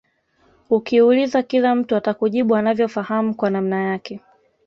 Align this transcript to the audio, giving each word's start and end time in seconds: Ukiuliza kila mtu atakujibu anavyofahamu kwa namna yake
Ukiuliza 0.69 1.43
kila 1.43 1.75
mtu 1.75 1.95
atakujibu 1.95 2.55
anavyofahamu 2.55 3.35
kwa 3.35 3.49
namna 3.49 3.81
yake 3.81 4.19